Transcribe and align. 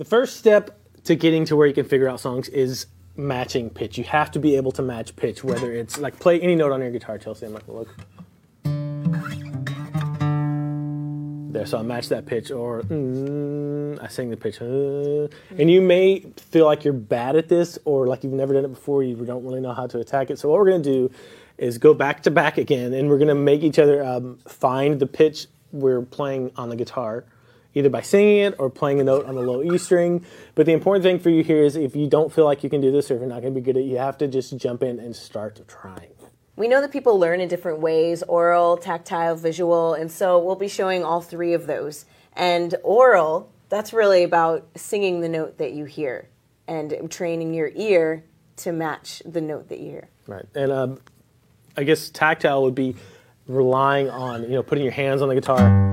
The 0.00 0.06
first 0.06 0.38
step 0.38 0.80
to 1.04 1.14
getting 1.14 1.44
to 1.44 1.56
where 1.56 1.66
you 1.66 1.74
can 1.74 1.84
figure 1.84 2.08
out 2.08 2.20
songs 2.20 2.48
is 2.48 2.86
matching 3.16 3.68
pitch. 3.68 3.98
You 3.98 4.04
have 4.04 4.30
to 4.30 4.38
be 4.38 4.56
able 4.56 4.72
to 4.72 4.80
match 4.80 5.14
pitch, 5.14 5.44
whether 5.44 5.74
it's 5.74 5.98
like 5.98 6.18
play 6.18 6.40
any 6.40 6.54
note 6.54 6.72
on 6.72 6.80
your 6.80 6.90
guitar, 6.90 7.18
Chelsea. 7.18 7.44
I'm 7.44 7.52
like, 7.52 7.68
look. 7.68 7.94
There, 11.52 11.66
so 11.66 11.76
I 11.76 11.82
match 11.82 12.08
that 12.08 12.24
pitch, 12.24 12.50
or 12.50 12.80
mm, 12.80 14.02
I 14.02 14.08
sing 14.08 14.30
the 14.30 14.38
pitch, 14.38 14.62
uh, 14.62 15.28
and 15.60 15.70
you 15.70 15.82
may 15.82 16.20
feel 16.38 16.64
like 16.64 16.82
you're 16.82 16.94
bad 16.94 17.36
at 17.36 17.50
this, 17.50 17.78
or 17.84 18.06
like 18.06 18.24
you've 18.24 18.32
never 18.32 18.54
done 18.54 18.64
it 18.64 18.68
before. 18.68 19.02
You 19.02 19.16
don't 19.16 19.44
really 19.44 19.60
know 19.60 19.74
how 19.74 19.86
to 19.88 19.98
attack 19.98 20.30
it. 20.30 20.38
So 20.38 20.48
what 20.48 20.60
we're 20.60 20.70
gonna 20.70 20.82
do 20.82 21.10
is 21.58 21.76
go 21.76 21.92
back 21.92 22.22
to 22.22 22.30
back 22.30 22.56
again, 22.56 22.94
and 22.94 23.10
we're 23.10 23.18
gonna 23.18 23.34
make 23.34 23.62
each 23.62 23.78
other 23.78 24.02
um, 24.02 24.38
find 24.48 24.98
the 24.98 25.06
pitch 25.06 25.46
we're 25.72 26.00
playing 26.00 26.52
on 26.56 26.70
the 26.70 26.76
guitar, 26.76 27.26
either 27.74 27.88
by 27.88 28.00
singing 28.00 28.38
it 28.38 28.54
or 28.58 28.70
playing 28.70 29.00
a 29.00 29.04
note 29.04 29.26
on 29.26 29.34
the 29.34 29.42
low 29.42 29.62
E 29.62 29.78
string. 29.78 30.24
But 30.54 30.66
the 30.66 30.72
important 30.72 31.02
thing 31.02 31.18
for 31.18 31.30
you 31.30 31.42
here 31.42 31.62
is 31.62 31.76
if 31.76 31.94
you 31.94 32.08
don't 32.08 32.32
feel 32.32 32.44
like 32.44 32.64
you 32.64 32.70
can 32.70 32.80
do 32.80 32.90
this, 32.90 33.10
or 33.10 33.14
if 33.14 33.20
you're 33.20 33.28
not 33.28 33.42
gonna 33.42 33.54
be 33.54 33.60
good 33.60 33.76
at 33.76 33.82
it, 33.82 33.86
you 33.86 33.98
have 33.98 34.18
to 34.18 34.28
just 34.28 34.56
jump 34.56 34.82
in 34.82 34.98
and 34.98 35.14
start 35.14 35.60
trying. 35.68 36.10
We 36.56 36.68
know 36.68 36.80
that 36.80 36.92
people 36.92 37.18
learn 37.18 37.40
in 37.40 37.48
different 37.48 37.80
ways 37.80 38.22
oral, 38.24 38.76
tactile, 38.76 39.36
visual, 39.36 39.94
and 39.94 40.10
so 40.10 40.38
we'll 40.38 40.56
be 40.56 40.68
showing 40.68 41.04
all 41.04 41.20
three 41.22 41.54
of 41.54 41.66
those. 41.66 42.04
And 42.34 42.74
oral, 42.82 43.50
that's 43.68 43.92
really 43.92 44.24
about 44.24 44.66
singing 44.76 45.20
the 45.20 45.28
note 45.28 45.58
that 45.58 45.72
you 45.72 45.84
hear 45.84 46.28
and 46.68 47.10
training 47.10 47.54
your 47.54 47.70
ear 47.74 48.24
to 48.56 48.72
match 48.72 49.22
the 49.24 49.40
note 49.40 49.68
that 49.68 49.78
you 49.78 49.90
hear. 49.90 50.08
Right. 50.26 50.44
And 50.54 50.70
um, 50.70 51.00
I 51.76 51.84
guess 51.84 52.10
tactile 52.10 52.62
would 52.62 52.74
be 52.74 52.94
relying 53.46 54.10
on, 54.10 54.42
you 54.42 54.50
know, 54.50 54.62
putting 54.62 54.84
your 54.84 54.92
hands 54.92 55.22
on 55.22 55.28
the 55.28 55.34
guitar 55.34 55.89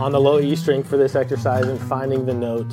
on 0.00 0.12
the 0.12 0.20
low 0.20 0.38
E 0.38 0.54
string 0.54 0.82
for 0.82 0.96
this 0.96 1.14
exercise 1.14 1.66
and 1.66 1.80
finding 1.80 2.26
the 2.26 2.34
note, 2.34 2.70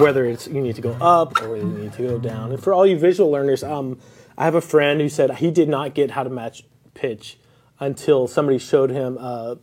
whether 0.00 0.24
it's 0.26 0.46
you 0.46 0.60
need 0.60 0.76
to 0.76 0.82
go 0.82 0.92
up 1.00 1.40
or 1.42 1.56
you 1.56 1.64
need 1.64 1.92
to 1.94 2.02
go 2.02 2.18
down. 2.18 2.52
And 2.52 2.62
for 2.62 2.72
all 2.72 2.86
you 2.86 2.98
visual 2.98 3.30
learners, 3.30 3.64
um, 3.64 3.98
I 4.36 4.44
have 4.44 4.54
a 4.54 4.60
friend 4.60 5.00
who 5.00 5.08
said 5.08 5.30
he 5.36 5.50
did 5.50 5.68
not 5.68 5.94
get 5.94 6.10
how 6.12 6.22
to 6.22 6.30
match 6.30 6.64
pitch 6.92 7.38
until 7.80 8.26
somebody 8.26 8.58
showed 8.58 8.90
him 8.90 9.16
a, 9.16 9.58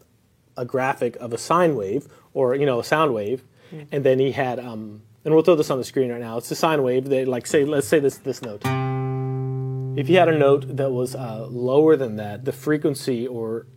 a 0.58 0.66
graphic 0.66 1.16
of 1.18 1.32
a 1.32 1.38
sine 1.38 1.76
wave 1.76 2.08
or, 2.34 2.56
you 2.56 2.66
know, 2.66 2.80
a 2.80 2.84
sound 2.84 3.14
wave. 3.14 3.44
And 3.92 4.04
then 4.04 4.20
he 4.20 4.34
had, 4.34 4.60
um, 4.60 5.04
and 5.24 5.34
we'll 5.34 5.44
throw 5.44 5.56
this 5.56 5.70
on 5.70 5.78
the 5.78 5.86
screen 5.86 6.12
right 6.12 6.20
now. 6.20 6.38
It's 6.38 6.52
a 6.52 6.56
sine 6.56 6.84
wave. 6.84 7.06
They 7.06 7.24
like 7.24 7.48
say, 7.48 7.64
let's 7.64 7.88
say 7.88 8.00
this 8.00 8.18
this 8.18 8.42
note. 8.42 8.64
If 9.98 10.10
you 10.10 10.18
had 10.18 10.28
a 10.28 10.38
note 10.38 10.76
that 10.76 10.92
was 10.92 11.16
uh, 11.16 11.48
lower 11.50 11.96
than 11.96 12.18
that, 12.18 12.44
the 12.44 12.52
frequency 12.52 13.28
or 13.28 13.68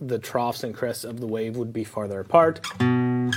the 0.00 0.18
troughs 0.18 0.64
and 0.64 0.74
crests 0.74 1.04
of 1.04 1.20
the 1.20 1.26
wave 1.26 1.56
would 1.56 1.72
be 1.72 1.84
farther 1.84 2.20
apart. 2.20 2.60
And 2.80 3.34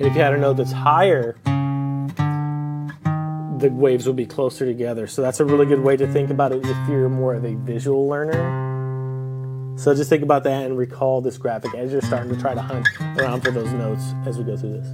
if 0.00 0.14
you 0.14 0.20
had 0.20 0.32
a 0.32 0.38
note 0.38 0.54
that's 0.54 0.72
higher, 0.72 1.36
the 3.58 3.70
waves 3.72 4.06
would 4.06 4.16
be 4.16 4.26
closer 4.26 4.64
together. 4.64 5.06
So 5.06 5.20
that's 5.22 5.40
a 5.40 5.44
really 5.44 5.66
good 5.66 5.80
way 5.80 5.96
to 5.96 6.06
think 6.06 6.30
about 6.30 6.52
it 6.52 6.64
if 6.64 6.88
you're 6.88 7.08
more 7.08 7.34
of 7.34 7.44
a 7.44 7.54
visual 7.54 8.08
learner. 8.08 8.66
So 9.76 9.94
just 9.94 10.08
think 10.10 10.22
about 10.22 10.44
that 10.44 10.64
and 10.64 10.78
recall 10.78 11.20
this 11.20 11.38
graphic 11.38 11.74
as 11.74 11.92
you're 11.92 12.00
starting 12.00 12.34
to 12.34 12.40
try 12.40 12.54
to 12.54 12.62
hunt 12.62 12.86
around 13.16 13.42
for 13.42 13.50
those 13.50 13.72
notes 13.72 14.14
as 14.26 14.38
we 14.38 14.44
go 14.44 14.56
through 14.56 14.80
this. 14.80 14.88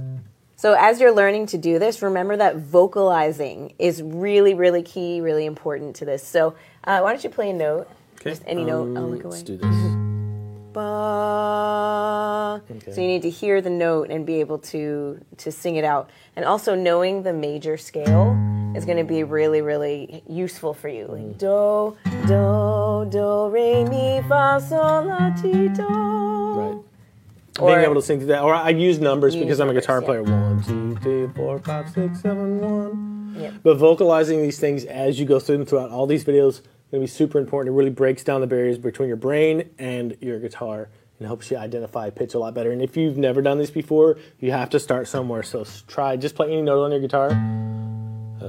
So, 0.57 0.73
as 0.73 1.01
you're 1.01 1.11
learning 1.11 1.47
to 1.47 1.57
do 1.57 1.79
this, 1.79 2.01
remember 2.01 2.37
that 2.37 2.55
vocalizing 2.55 3.73
is 3.77 4.01
really, 4.01 4.53
really 4.53 4.83
key, 4.83 5.19
really 5.19 5.45
important 5.45 5.97
to 5.97 6.05
this. 6.05 6.25
So, 6.25 6.55
uh, 6.85 7.01
why 7.01 7.11
don't 7.11 7.23
you 7.23 7.29
play 7.29 7.49
a 7.49 7.53
note? 7.53 7.89
Just 8.25 8.43
any 8.47 8.63
note. 8.63 8.97
I'll 8.97 9.09
look 9.09 9.23
away. 9.23 9.31
Let's 9.31 9.43
do 9.43 9.57
this. 9.57 9.75
Ba. 10.73 12.61
Okay. 12.69 12.91
So 12.91 12.99
you 12.99 13.07
need 13.07 13.21
to 13.21 13.29
hear 13.29 13.61
the 13.61 13.69
note 13.69 14.09
and 14.09 14.25
be 14.25 14.41
able 14.41 14.57
to 14.59 15.23
to 15.37 15.51
sing 15.51 15.75
it 15.77 15.85
out. 15.85 16.09
And 16.35 16.43
also 16.43 16.75
knowing 16.75 17.23
the 17.23 17.31
major 17.31 17.77
scale 17.77 18.35
is 18.75 18.83
going 18.83 18.97
to 18.97 19.05
be 19.05 19.23
really 19.23 19.61
really 19.61 20.21
useful 20.27 20.73
for 20.73 20.89
you. 20.89 21.05
Like 21.05 21.37
mm-hmm. 21.37 21.37
do 21.37 21.95
do 22.27 23.07
do 23.09 23.47
re 23.49 23.85
mi 23.85 24.21
fa 24.27 24.59
sol 24.67 25.05
la 25.05 25.29
ti 25.35 25.69
do. 25.69 25.83
Right. 25.87 26.77
Or- 27.59 27.69
Being 27.69 27.85
able 27.85 27.95
to 27.95 28.01
sing 28.01 28.17
through 28.19 28.27
that, 28.27 28.41
or 28.41 28.53
I 28.53 28.69
use 28.69 28.99
numbers 28.99 29.33
Use 29.33 29.43
because 29.43 29.59
I'm 29.61 29.69
a 29.69 29.73
numbers, 29.73 29.85
guitar 29.85 30.01
yeah. 30.01 30.05
player. 30.05 30.23
One, 30.23 30.61
two, 30.63 30.95
three, 30.97 31.27
four, 31.35 31.59
five, 31.59 31.89
six, 31.89 32.21
seven, 32.21 32.59
one. 32.59 33.35
Yep. 33.39 33.53
But 33.63 33.77
vocalizing 33.77 34.41
these 34.41 34.59
things 34.59 34.83
as 34.83 35.19
you 35.19 35.25
go 35.25 35.39
through 35.39 35.59
them 35.59 35.65
throughout 35.65 35.89
all 35.89 36.05
these 36.05 36.25
videos 36.25 36.59
is 36.59 36.61
going 36.95 37.05
to 37.05 37.11
be 37.11 37.17
super 37.17 37.39
important. 37.39 37.73
It 37.73 37.77
really 37.77 37.91
breaks 37.91 38.23
down 38.23 38.41
the 38.41 38.47
barriers 38.47 38.77
between 38.77 39.07
your 39.09 39.17
brain 39.17 39.69
and 39.77 40.17
your 40.21 40.39
guitar 40.39 40.89
and 41.19 41.27
helps 41.27 41.51
you 41.51 41.57
identify 41.57 42.09
pitch 42.09 42.33
a 42.33 42.39
lot 42.39 42.53
better. 42.53 42.71
And 42.71 42.81
if 42.81 42.95
you've 42.95 43.17
never 43.17 43.41
done 43.41 43.57
this 43.57 43.69
before, 43.69 44.17
you 44.39 44.51
have 44.51 44.69
to 44.71 44.79
start 44.79 45.07
somewhere. 45.09 45.43
So 45.43 45.65
try 45.87 46.15
just 46.15 46.35
play 46.35 46.47
any 46.47 46.61
note 46.61 46.83
on 46.83 46.91
your 46.91 47.01
guitar. 47.01 47.31
Uh, 48.41 48.45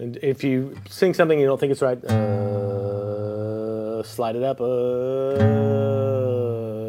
and 0.00 0.16
if 0.22 0.44
you 0.44 0.76
sing 0.88 1.14
something 1.14 1.38
you 1.38 1.46
don't 1.46 1.58
think 1.58 1.72
it's 1.72 1.82
right, 1.82 2.02
uh, 2.04 4.02
slide 4.02 4.36
it 4.36 4.42
up. 4.42 4.60
Uh, 4.60 5.34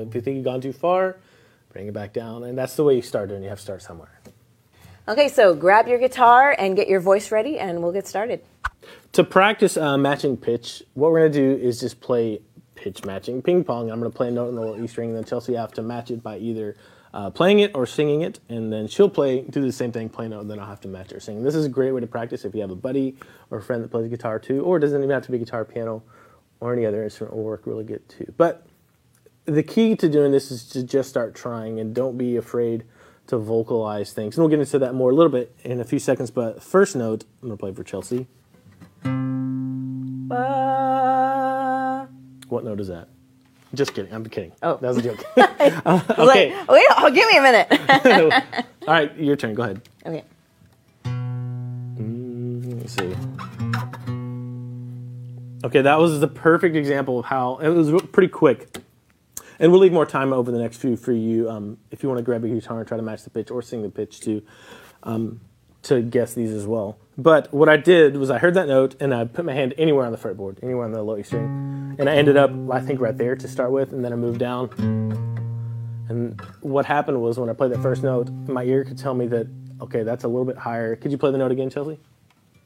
if 0.07 0.13
you 0.13 0.21
think 0.21 0.35
you've 0.35 0.45
gone 0.45 0.61
too 0.61 0.73
far, 0.73 1.17
bring 1.73 1.87
it 1.87 1.93
back 1.93 2.13
down. 2.13 2.43
And 2.43 2.57
that's 2.57 2.75
the 2.75 2.83
way 2.83 2.95
you 2.95 3.01
start 3.01 3.31
it. 3.31 3.41
You 3.41 3.49
have 3.49 3.57
to 3.57 3.63
start 3.63 3.81
somewhere. 3.81 4.19
Okay, 5.09 5.29
so 5.29 5.55
grab 5.55 5.87
your 5.87 5.99
guitar 5.99 6.53
and 6.59 6.75
get 6.75 6.89
your 6.89 6.99
voice 6.99 7.31
ready, 7.31 7.57
and 7.59 7.81
we'll 7.81 7.93
get 7.93 8.05
started. 8.05 8.41
To 9.13 9.23
practice 9.23 9.77
uh, 9.77 9.97
matching 9.97 10.37
pitch, 10.37 10.83
what 10.93 11.11
we're 11.11 11.21
going 11.21 11.31
to 11.31 11.39
do 11.57 11.63
is 11.63 11.79
just 11.79 12.01
play 12.01 12.41
pitch 12.75 13.03
matching 13.05 13.41
ping 13.41 13.63
pong. 13.63 13.89
I'm 13.89 13.99
going 13.99 14.11
to 14.11 14.15
play 14.15 14.27
a 14.27 14.31
note 14.31 14.49
on 14.49 14.55
the 14.55 14.61
little 14.61 14.83
E 14.83 14.87
string, 14.87 15.09
and 15.09 15.17
then 15.17 15.23
Chelsea 15.23 15.55
have 15.55 15.73
to 15.73 15.81
match 15.81 16.11
it 16.11 16.21
by 16.21 16.37
either 16.37 16.75
uh, 17.13 17.29
playing 17.29 17.59
it 17.59 17.71
or 17.73 17.85
singing 17.85 18.21
it, 18.21 18.39
and 18.49 18.71
then 18.71 18.87
she'll 18.87 19.09
play 19.09 19.41
do 19.41 19.61
the 19.61 19.71
same 19.71 19.91
thing, 19.91 20.09
play 20.09 20.27
a 20.27 20.29
note, 20.29 20.41
and 20.41 20.51
then 20.51 20.59
I'll 20.59 20.67
have 20.67 20.81
to 20.81 20.87
match 20.87 21.11
her 21.11 21.19
singing. 21.19 21.43
This 21.43 21.55
is 21.55 21.65
a 21.65 21.69
great 21.69 21.91
way 21.91 22.01
to 22.01 22.07
practice 22.07 22.45
if 22.45 22.53
you 22.53 22.61
have 22.61 22.71
a 22.71 22.75
buddy 22.75 23.17
or 23.49 23.57
a 23.57 23.61
friend 23.61 23.83
that 23.83 23.89
plays 23.89 24.09
guitar 24.09 24.39
too, 24.39 24.63
or 24.63 24.77
it 24.77 24.81
doesn't 24.81 24.99
even 24.99 25.09
have 25.09 25.25
to 25.25 25.31
be 25.31 25.39
guitar, 25.39 25.65
piano, 25.65 26.03
or 26.59 26.73
any 26.73 26.85
other 26.85 27.03
instrument 27.03 27.35
will 27.35 27.43
work 27.43 27.65
really 27.65 27.83
good 27.83 28.07
too. 28.09 28.31
But 28.37 28.67
the 29.45 29.63
key 29.63 29.95
to 29.95 30.09
doing 30.09 30.31
this 30.31 30.51
is 30.51 30.67
to 30.69 30.83
just 30.83 31.09
start 31.09 31.33
trying 31.33 31.79
and 31.79 31.95
don't 31.95 32.17
be 32.17 32.35
afraid 32.35 32.83
to 33.27 33.37
vocalize 33.37 34.13
things. 34.13 34.37
And 34.37 34.43
we'll 34.43 34.49
get 34.49 34.59
into 34.59 34.79
that 34.79 34.93
more 34.93 35.11
a 35.11 35.15
little 35.15 35.31
bit 35.31 35.55
in 35.63 35.79
a 35.79 35.85
few 35.85 35.99
seconds. 35.99 36.31
But 36.31 36.61
first 36.61 36.95
note, 36.95 37.25
I'm 37.41 37.49
going 37.49 37.57
to 37.57 37.61
play 37.61 37.73
for 37.73 37.83
Chelsea. 37.83 38.27
Ba. 40.27 42.07
What 42.49 42.63
note 42.65 42.79
is 42.79 42.87
that? 42.89 43.07
Just 43.73 43.93
kidding. 43.93 44.13
I'm 44.13 44.25
kidding. 44.25 44.51
Oh. 44.61 44.77
That 44.77 44.89
was 44.89 44.97
a 44.97 45.01
joke. 45.01 45.23
Okay. 45.37 45.77
okay. 45.85 46.55
Like, 46.55 46.69
wait, 46.69 46.85
oh, 46.97 47.11
give 47.13 47.29
me 47.29 47.37
a 47.37 47.41
minute. 47.41 48.43
All 48.87 48.93
right, 48.93 49.17
your 49.17 49.35
turn. 49.35 49.53
Go 49.53 49.63
ahead. 49.63 49.81
okay. 50.05 50.23
Let 51.05 51.13
me 52.05 52.87
see. 52.87 53.15
Okay, 55.63 55.81
that 55.81 55.99
was 55.99 56.19
the 56.19 56.27
perfect 56.27 56.75
example 56.75 57.19
of 57.19 57.25
how 57.25 57.57
it 57.57 57.69
was 57.69 58.01
pretty 58.11 58.29
quick. 58.29 58.77
And 59.59 59.71
we'll 59.71 59.81
leave 59.81 59.91
more 59.91 60.05
time 60.05 60.33
over 60.33 60.51
the 60.51 60.59
next 60.59 60.77
few 60.77 60.95
for 60.95 61.11
you 61.11 61.49
um, 61.49 61.77
if 61.89 62.03
you 62.03 62.09
want 62.09 62.19
to 62.19 62.23
grab 62.23 62.43
a 62.43 62.47
guitar 62.47 62.79
and 62.79 62.87
try 62.87 62.95
to 62.95 63.03
match 63.03 63.23
the 63.23 63.31
pitch 63.31 63.49
or 63.49 63.61
sing 63.61 63.81
the 63.81 63.89
pitch 63.89 64.19
too, 64.21 64.43
um, 65.03 65.41
to 65.83 66.01
guess 66.01 66.33
these 66.33 66.51
as 66.51 66.65
well. 66.65 66.97
But 67.17 67.51
what 67.53 67.67
I 67.69 67.77
did 67.77 68.17
was 68.17 68.29
I 68.29 68.37
heard 68.37 68.53
that 68.53 68.67
note 68.67 68.95
and 68.99 69.13
I 69.13 69.25
put 69.25 69.43
my 69.43 69.53
hand 69.53 69.73
anywhere 69.77 70.05
on 70.05 70.11
the 70.11 70.17
fretboard, 70.17 70.61
anywhere 70.61 70.85
on 70.85 70.91
the 70.91 71.01
low 71.01 71.17
E 71.17 71.23
string, 71.23 71.95
and 71.97 72.09
I 72.09 72.15
ended 72.15 72.37
up 72.37 72.51
I 72.71 72.79
think 72.79 73.01
right 73.01 73.17
there 73.17 73.35
to 73.35 73.47
start 73.47 73.71
with, 73.71 73.91
and 73.91 74.05
then 74.05 74.13
I 74.13 74.15
moved 74.15 74.39
down. 74.39 74.69
And 76.09 76.39
what 76.61 76.85
happened 76.85 77.21
was 77.21 77.39
when 77.39 77.49
I 77.49 77.53
played 77.53 77.71
that 77.71 77.81
first 77.81 78.03
note, 78.03 78.29
my 78.29 78.63
ear 78.63 78.83
could 78.83 78.97
tell 78.97 79.13
me 79.13 79.27
that 79.27 79.47
okay, 79.81 80.03
that's 80.03 80.23
a 80.23 80.27
little 80.27 80.45
bit 80.45 80.57
higher. 80.57 80.95
Could 80.95 81.11
you 81.11 81.17
play 81.17 81.31
the 81.31 81.37
note 81.37 81.51
again, 81.51 81.69
Chelsea? 81.69 81.99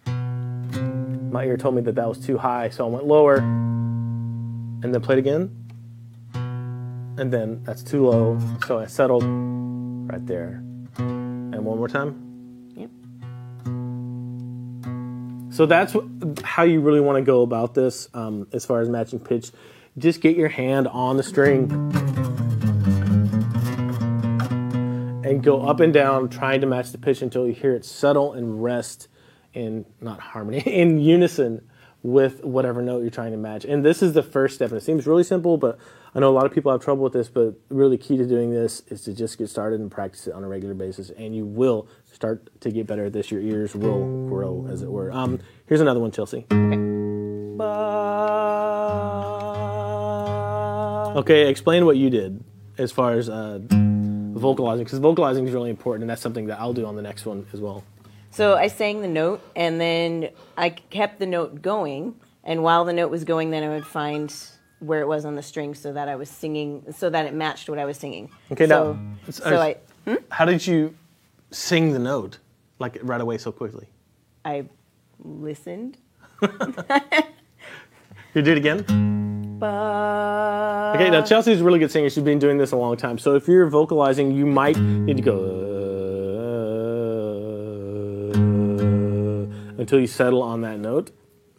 My 0.05 1.45
ear 1.45 1.55
told 1.55 1.75
me 1.75 1.81
that 1.83 1.95
that 1.95 2.07
was 2.07 2.19
too 2.19 2.37
high, 2.37 2.69
so 2.69 2.85
I 2.85 2.89
went 2.89 3.05
lower, 3.05 3.37
and 3.37 4.93
then 4.93 5.01
played 5.01 5.17
again. 5.17 5.57
And 6.33 7.31
then 7.31 7.63
that's 7.63 7.83
too 7.83 8.07
low, 8.07 8.39
so 8.65 8.79
I 8.79 8.85
settled 8.85 9.23
right 9.23 10.25
there. 10.25 10.63
And 10.97 11.63
one 11.63 11.77
more 11.77 11.87
time. 11.87 12.30
So 15.51 15.65
that's 15.65 15.93
wh- 15.93 16.43
how 16.43 16.63
you 16.63 16.79
really 16.79 17.01
want 17.01 17.17
to 17.17 17.21
go 17.21 17.41
about 17.41 17.73
this 17.73 18.07
um, 18.13 18.47
as 18.53 18.65
far 18.65 18.79
as 18.79 18.89
matching 18.89 19.19
pitch. 19.19 19.51
Just 19.97 20.21
get 20.21 20.37
your 20.37 20.47
hand 20.47 20.87
on 20.87 21.17
the 21.17 21.23
string 21.23 21.69
and 25.25 25.43
go 25.43 25.61
up 25.61 25.81
and 25.81 25.93
down 25.93 26.29
trying 26.29 26.61
to 26.61 26.67
match 26.67 26.91
the 26.91 26.97
pitch 26.97 27.21
until 27.21 27.45
you 27.45 27.53
hear 27.53 27.75
it 27.75 27.83
settle 27.83 28.33
and 28.33 28.63
rest 28.63 29.09
in 29.53 29.85
not 29.99 30.19
harmony 30.21 30.59
in 30.65 30.99
unison 30.99 31.61
with 32.03 32.43
whatever 32.43 32.81
note 32.81 33.01
you're 33.01 33.11
trying 33.11 33.31
to 33.31 33.37
match. 33.37 33.63
And 33.65 33.85
this 33.85 34.01
is 34.01 34.13
the 34.13 34.23
first 34.23 34.55
step. 34.55 34.69
And 34.69 34.77
it 34.77 34.83
seems 34.83 35.05
really 35.05 35.23
simple, 35.23 35.57
but 35.57 35.77
I 36.13 36.19
know 36.19 36.29
a 36.29 36.33
lot 36.35 36.45
of 36.45 36.53
people 36.53 36.71
have 36.71 36.81
trouble 36.81 37.03
with 37.03 37.13
this. 37.13 37.29
But 37.29 37.55
really, 37.69 37.97
key 37.97 38.17
to 38.17 38.25
doing 38.25 38.51
this 38.51 38.81
is 38.87 39.01
to 39.03 39.13
just 39.13 39.37
get 39.37 39.49
started 39.49 39.79
and 39.79 39.91
practice 39.91 40.27
it 40.27 40.33
on 40.33 40.43
a 40.43 40.47
regular 40.47 40.73
basis, 40.73 41.09
and 41.11 41.35
you 41.35 41.45
will 41.45 41.87
start 42.11 42.49
to 42.61 42.71
get 42.71 42.87
better 42.87 43.05
at 43.05 43.13
this. 43.13 43.31
Your 43.31 43.41
ears 43.41 43.75
will 43.75 44.27
grow, 44.27 44.67
as 44.69 44.81
it 44.81 44.89
were. 44.89 45.11
Um, 45.11 45.39
here's 45.67 45.81
another 45.81 45.99
one, 45.99 46.11
Chelsea. 46.11 46.45
Okay, 51.11 51.19
okay 51.19 51.49
explain 51.49 51.85
what 51.85 51.97
you 51.97 52.09
did 52.09 52.43
as 52.77 52.91
far 52.91 53.13
as 53.13 53.29
uh, 53.29 53.59
vocalizing 53.69 54.83
because 54.83 54.99
vocalizing 54.99 55.47
is 55.47 55.53
really 55.53 55.69
important, 55.69 56.03
and 56.03 56.09
that's 56.09 56.21
something 56.21 56.47
that 56.47 56.59
I'll 56.59 56.73
do 56.73 56.85
on 56.85 56.95
the 56.95 57.01
next 57.01 57.25
one 57.25 57.45
as 57.53 57.61
well. 57.61 57.83
So 58.31 58.55
I 58.55 58.67
sang 58.67 59.01
the 59.01 59.07
note, 59.07 59.41
and 59.55 59.79
then 59.79 60.29
I 60.57 60.69
kept 60.69 61.19
the 61.19 61.25
note 61.25 61.61
going. 61.61 62.15
And 62.43 62.63
while 62.63 62.85
the 62.85 62.93
note 62.93 63.11
was 63.11 63.23
going, 63.23 63.51
then 63.51 63.63
I 63.63 63.69
would 63.69 63.85
find 63.85 64.33
where 64.79 65.01
it 65.01 65.07
was 65.07 65.25
on 65.25 65.35
the 65.35 65.43
string, 65.43 65.75
so 65.75 65.93
that 65.93 66.07
I 66.09 66.15
was 66.15 66.29
singing, 66.29 66.83
so 66.91 67.09
that 67.09 67.25
it 67.25 67.33
matched 67.33 67.69
what 67.69 67.77
I 67.77 67.85
was 67.85 67.97
singing. 67.97 68.31
Okay, 68.51 68.65
so, 68.67 68.93
now, 68.93 68.99
so 69.29 69.55
uh, 69.57 69.59
I, 69.61 69.75
hmm? 70.05 70.15
How 70.29 70.45
did 70.45 70.65
you 70.65 70.95
sing 71.51 71.93
the 71.93 71.99
note 71.99 72.39
like 72.79 72.97
right 73.03 73.21
away 73.21 73.37
so 73.37 73.51
quickly? 73.51 73.87
I 74.43 74.65
listened. 75.19 75.97
You 78.33 78.41
do 78.41 78.53
it 78.53 78.57
again. 78.57 79.57
Ba- 79.59 80.93
Okay, 80.95 81.09
now 81.09 81.21
Chelsea's 81.21 81.61
a 81.61 81.63
really 81.63 81.79
good 81.79 81.91
singer. 81.91 82.09
She's 82.09 82.23
been 82.23 82.39
doing 82.39 82.57
this 82.57 82.71
a 82.71 82.77
long 82.77 82.95
time. 82.97 83.17
So 83.17 83.35
if 83.35 83.47
you're 83.47 83.67
vocalizing, 83.67 84.31
you 84.31 84.45
might 84.45 84.77
need 84.77 85.17
to 85.17 85.23
go 85.23 85.35
until 89.81 89.99
you 89.99 90.07
settle 90.07 90.41
on 90.43 90.61
that 90.61 90.79
note. 90.79 91.11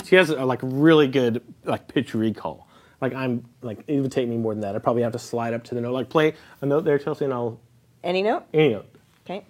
She 0.05 0.17
has 0.17 0.31
a 0.31 0.45
like 0.47 0.61
really 0.63 1.09
good 1.09 1.43
like 1.65 1.89
pitch 1.89 2.15
recall. 2.15 2.67
Like 3.01 3.15
I'm 3.15 3.45
like 3.61 3.85
it 3.87 4.01
would 4.01 4.13
take 4.13 4.29
me 4.29 4.37
more 4.39 4.55
than 4.55 4.63
that. 4.63 4.75
I 4.75 4.79
probably 4.79 5.03
have 5.03 5.13
to 5.13 5.19
slide 5.19 5.53
up 5.55 5.65
to 5.65 5.75
the 5.75 5.81
note. 5.81 5.93
Like 5.93 6.09
play 6.09 6.35
a 6.61 6.67
note 6.67 6.85
there, 6.85 6.99
Chelsea, 6.99 7.25
and 7.27 7.35
I'll 7.35 7.61
Any 8.03 8.23
note? 8.23 8.45
any 8.55 8.71
note. 8.71 8.87
Okay. 9.25 9.45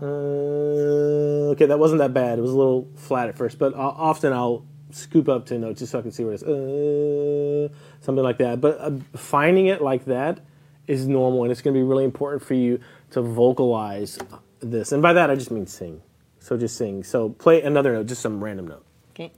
Uh, 0.00 1.52
okay, 1.54 1.66
that 1.66 1.78
wasn't 1.78 1.98
that 2.00 2.12
bad. 2.12 2.38
It 2.38 2.42
was 2.42 2.50
a 2.52 2.56
little 2.56 2.88
flat 2.96 3.28
at 3.28 3.36
first, 3.36 3.58
but 3.58 3.74
o- 3.74 3.78
often 3.78 4.32
I'll 4.32 4.64
scoop 4.90 5.28
up 5.28 5.46
to 5.46 5.58
notes 5.58 5.78
just 5.78 5.92
so 5.92 5.98
I 5.98 6.02
can 6.02 6.10
see 6.10 6.24
where 6.24 6.32
it 6.34 6.42
is. 6.42 6.44
Uh, 6.44 7.68
something 8.00 8.24
like 8.24 8.38
that. 8.38 8.60
But 8.60 8.78
uh, 8.80 8.90
finding 9.16 9.66
it 9.66 9.80
like 9.80 10.04
that 10.06 10.40
is 10.88 11.06
normal, 11.06 11.44
and 11.44 11.52
it's 11.52 11.62
going 11.62 11.74
to 11.74 11.78
be 11.78 11.84
really 11.84 12.04
important 12.04 12.42
for 12.42 12.54
you 12.54 12.80
to 13.10 13.22
vocalize 13.22 14.18
this. 14.60 14.90
And 14.92 15.02
by 15.02 15.12
that, 15.12 15.30
I 15.30 15.34
just 15.36 15.50
mean 15.52 15.66
sing. 15.66 16.02
So 16.42 16.56
just 16.56 16.76
sing. 16.76 17.04
So 17.04 17.28
play 17.28 17.62
another 17.62 17.92
note, 17.92 18.06
just 18.06 18.20
some 18.20 18.42
random 18.42 18.66
note. 18.66 18.84
Okay. 19.10 19.30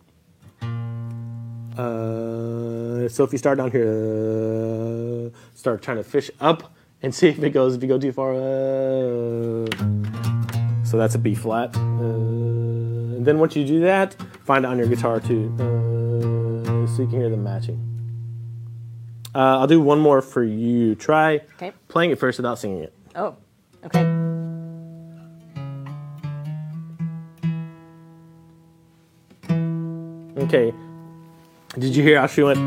Uh, 1.77 3.09
so 3.09 3.25
if 3.25 3.33
you 3.33 3.37
start 3.39 3.59
down 3.59 3.71
here, 3.71 3.91
uh, 3.93 5.29
start 5.55 5.83
trying 5.83 5.99
to 5.99 6.03
fish 6.05 6.31
up 6.41 6.75
and 7.03 7.15
see 7.15 7.29
if 7.29 7.43
it 7.43 7.51
goes. 7.51 7.75
If 7.77 7.83
you 7.83 7.89
go 7.89 7.99
too 7.99 8.11
far, 8.13 8.33
uh, 8.33 9.67
so 10.85 10.97
that's 10.97 11.15
a 11.15 11.19
B 11.19 11.35
flat. 11.35 11.77
Uh, 11.77 11.81
and 13.21 13.27
then 13.27 13.39
once 13.39 13.55
you 13.55 13.67
do 13.67 13.81
that, 13.81 14.17
find 14.45 14.65
it 14.65 14.69
on 14.69 14.79
your 14.79 14.87
guitar 14.87 15.21
too, 15.21 15.53
uh, 15.59 16.87
so 16.87 17.03
you 17.03 17.09
can 17.09 17.21
hear 17.21 17.29
them 17.29 17.45
matching. 17.45 17.81
Uh, 19.35 19.59
I'll 19.59 19.67
do 19.67 19.81
one 19.81 19.99
more 19.99 20.23
for 20.23 20.43
you. 20.43 20.95
Try 20.95 21.43
Okay. 21.57 21.73
playing 21.89 22.13
it 22.13 22.19
first 22.19 22.39
without 22.39 22.59
singing 22.59 22.79
it. 22.85 22.95
Oh. 23.15 23.37
Okay. 23.85 24.14
Okay. 30.37 30.73
Did 31.79 31.95
you 31.95 32.03
hear 32.03 32.21
how 32.21 32.27
she 32.27 32.43
went? 32.43 32.59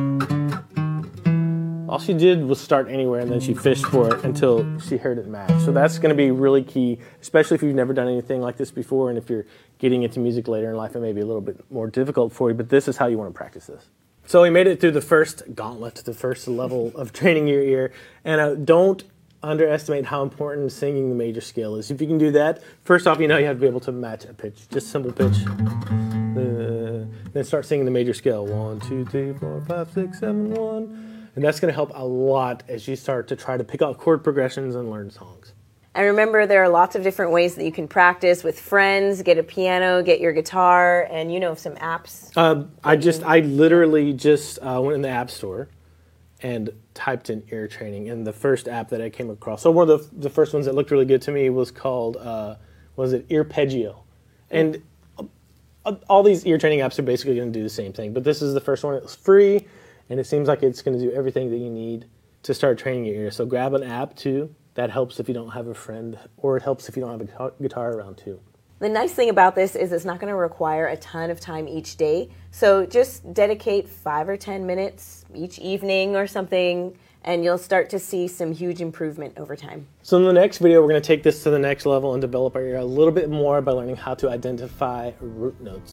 All 1.89 1.99
she 1.99 2.13
did 2.13 2.45
was 2.45 2.59
start 2.59 2.89
anywhere 2.89 3.19
and 3.21 3.31
then 3.31 3.39
she 3.39 3.53
fished 3.53 3.85
for 3.85 4.13
it 4.13 4.23
until 4.23 4.79
she 4.79 4.97
heard 4.97 5.17
it 5.17 5.27
match. 5.27 5.61
So 5.63 5.71
that's 5.71 5.99
going 5.99 6.09
to 6.09 6.15
be 6.15 6.31
really 6.31 6.63
key, 6.63 6.99
especially 7.21 7.55
if 7.55 7.63
you've 7.63 7.75
never 7.75 7.93
done 7.93 8.07
anything 8.07 8.41
like 8.41 8.57
this 8.57 8.71
before 8.71 9.09
and 9.09 9.17
if 9.17 9.29
you're 9.29 9.45
getting 9.79 10.03
into 10.03 10.19
music 10.19 10.47
later 10.47 10.69
in 10.69 10.75
life, 10.75 10.95
it 10.95 10.99
may 10.99 11.13
be 11.13 11.21
a 11.21 11.25
little 11.25 11.41
bit 11.41 11.59
more 11.71 11.87
difficult 11.87 12.33
for 12.33 12.49
you, 12.49 12.55
but 12.55 12.69
this 12.69 12.87
is 12.87 12.97
how 12.97 13.07
you 13.07 13.17
want 13.17 13.33
to 13.33 13.37
practice 13.37 13.67
this. 13.67 13.85
So 14.25 14.41
we 14.41 14.49
made 14.49 14.67
it 14.67 14.81
through 14.81 14.91
the 14.91 15.01
first 15.01 15.43
gauntlet, 15.55 15.95
the 15.95 16.13
first 16.13 16.47
level 16.47 16.91
of 16.95 17.13
training 17.19 17.47
your 17.47 17.61
ear. 17.61 17.93
And 18.25 18.41
uh, 18.41 18.55
don't 18.55 19.03
underestimate 19.43 20.05
how 20.05 20.23
important 20.23 20.71
singing 20.71 21.09
the 21.09 21.15
major 21.15 21.41
scale 21.41 21.75
is. 21.75 21.91
If 21.91 22.01
you 22.01 22.07
can 22.07 22.17
do 22.17 22.31
that, 22.31 22.61
first 22.83 23.07
off, 23.07 23.19
you 23.19 23.27
know 23.27 23.37
you 23.37 23.45
have 23.45 23.57
to 23.57 23.61
be 23.61 23.67
able 23.67 23.79
to 23.81 23.91
match 23.91 24.25
a 24.25 24.33
pitch, 24.33 24.67
just 24.69 24.89
simple 24.89 25.11
pitch. 25.13 25.37
Then 27.37 27.45
start 27.45 27.67
singing 27.67 27.85
the 27.85 27.91
major 27.91 28.15
scale. 28.15 28.47
One, 28.47 28.79
two, 28.79 29.05
three, 29.05 29.31
four, 29.31 29.61
five, 29.67 29.91
six, 29.91 30.21
seven, 30.21 30.55
one. 30.55 31.29
And 31.35 31.45
that's 31.45 31.59
going 31.59 31.69
to 31.71 31.75
help 31.75 31.91
a 31.93 32.03
lot 32.03 32.63
as 32.67 32.87
you 32.87 32.95
start 32.95 33.27
to 33.27 33.35
try 33.35 33.57
to 33.57 33.63
pick 33.63 33.83
out 33.83 33.99
chord 33.99 34.23
progressions 34.23 34.73
and 34.73 34.89
learn 34.89 35.11
songs. 35.11 35.53
And 35.93 36.07
remember, 36.07 36.47
there 36.47 36.63
are 36.63 36.69
lots 36.69 36.95
of 36.95 37.03
different 37.03 37.31
ways 37.31 37.53
that 37.53 37.63
you 37.63 37.71
can 37.71 37.87
practice 37.87 38.43
with 38.43 38.59
friends. 38.59 39.21
Get 39.21 39.37
a 39.37 39.43
piano, 39.43 40.01
get 40.01 40.19
your 40.19 40.33
guitar, 40.33 41.07
and 41.11 41.31
you 41.31 41.39
know 41.39 41.53
some 41.53 41.75
apps. 41.75 42.31
Uh, 42.35 42.63
I 42.83 42.95
just, 42.95 43.21
I 43.21 43.41
literally 43.41 44.13
just 44.13 44.57
uh, 44.57 44.81
went 44.81 44.95
in 44.95 45.03
the 45.03 45.09
App 45.09 45.29
Store 45.29 45.69
and 46.41 46.71
typed 46.95 47.29
in 47.29 47.43
ear 47.51 47.67
training, 47.67 48.09
and 48.09 48.25
the 48.25 48.33
first 48.33 48.67
app 48.67 48.89
that 48.89 48.99
I 48.99 49.11
came 49.11 49.29
across. 49.29 49.61
So 49.61 49.69
one 49.69 49.87
of 49.87 50.09
the, 50.09 50.21
the 50.21 50.29
first 50.31 50.55
ones 50.55 50.65
that 50.65 50.73
looked 50.73 50.89
really 50.89 51.05
good 51.05 51.21
to 51.21 51.31
me 51.31 51.51
was 51.51 51.69
called, 51.69 52.17
uh, 52.17 52.55
was 52.95 53.13
it 53.13 53.29
Earpeggio, 53.29 53.97
and 54.49 54.81
all 56.09 56.23
these 56.23 56.45
ear 56.45 56.57
training 56.57 56.79
apps 56.79 56.99
are 56.99 57.03
basically 57.03 57.35
going 57.35 57.51
to 57.51 57.59
do 57.59 57.63
the 57.63 57.69
same 57.69 57.93
thing. 57.93 58.13
But 58.13 58.23
this 58.23 58.41
is 58.41 58.53
the 58.53 58.61
first 58.61 58.83
one. 58.83 58.95
It 58.95 59.03
was 59.03 59.15
free, 59.15 59.67
and 60.09 60.19
it 60.19 60.25
seems 60.25 60.47
like 60.47 60.63
it's 60.63 60.81
going 60.81 60.97
to 60.97 61.03
do 61.03 61.11
everything 61.11 61.49
that 61.49 61.57
you 61.57 61.69
need 61.69 62.05
to 62.43 62.53
start 62.53 62.77
training 62.77 63.05
your 63.05 63.15
ear. 63.15 63.31
So 63.31 63.45
grab 63.45 63.73
an 63.73 63.83
app 63.83 64.15
too. 64.15 64.53
That 64.75 64.89
helps 64.91 65.19
if 65.19 65.27
you 65.27 65.33
don't 65.33 65.49
have 65.49 65.67
a 65.67 65.73
friend, 65.73 66.17
or 66.37 66.55
it 66.57 66.63
helps 66.63 66.87
if 66.87 66.95
you 66.95 67.01
don't 67.01 67.19
have 67.19 67.21
a 67.21 67.51
guitar 67.61 67.93
around 67.93 68.17
too. 68.17 68.39
The 68.79 68.89
nice 68.89 69.11
thing 69.11 69.29
about 69.29 69.55
this 69.55 69.75
is 69.75 69.91
it's 69.91 70.05
not 70.05 70.19
going 70.19 70.29
to 70.29 70.37
require 70.37 70.85
a 70.85 70.97
ton 70.97 71.31
of 71.31 71.39
time 71.39 71.67
each 71.67 71.97
day. 71.97 72.29
So 72.51 72.85
just 72.85 73.33
dedicate 73.33 73.89
five 73.89 74.29
or 74.29 74.37
10 74.37 74.67
minutes 74.67 75.25
each 75.33 75.57
evening 75.57 76.15
or 76.15 76.27
something, 76.27 76.95
and 77.23 77.43
you'll 77.43 77.57
start 77.57 77.89
to 77.89 77.99
see 77.99 78.27
some 78.27 78.53
huge 78.53 78.81
improvement 78.81 79.37
over 79.37 79.55
time. 79.55 79.87
So 80.01 80.17
in 80.17 80.23
the 80.23 80.33
next 80.33 80.59
video, 80.59 80.81
we're 80.81 80.89
going 80.89 81.01
to 81.01 81.07
take 81.07 81.23
this 81.23 81.43
to 81.43 81.49
the 81.49 81.59
next 81.59 81.85
level 81.85 82.13
and 82.13 82.21
develop 82.21 82.55
our 82.55 82.61
ear 82.61 82.77
a 82.77 82.85
little 82.85 83.11
bit 83.11 83.29
more 83.29 83.61
by 83.61 83.71
learning 83.73 83.97
how 83.97 84.13
to 84.15 84.29
identify 84.29 85.11
root 85.19 85.59
notes. 85.61 85.81